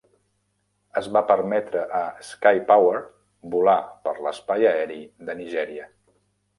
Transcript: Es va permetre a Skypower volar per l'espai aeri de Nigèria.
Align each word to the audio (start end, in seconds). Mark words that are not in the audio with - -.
Es 1.01 1.09
va 1.17 1.21
permetre 1.31 1.83
a 1.99 2.01
Skypower 2.31 3.05
volar 3.55 3.79
per 4.09 4.19
l'espai 4.25 4.69
aeri 4.75 5.01
de 5.31 5.41
Nigèria. 5.45 5.91